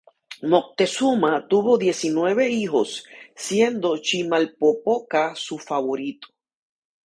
Moctezuma 0.51 1.41
tuvo 1.49 1.77
diecinueve 1.77 2.49
hijos, 2.49 3.05
siendo 3.35 3.95
Chimalpopoca 3.99 5.35
su 5.35 5.59
favorito. 5.59 6.29